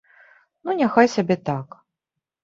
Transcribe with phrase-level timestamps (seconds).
[0.69, 1.77] Ну няхай сабе так.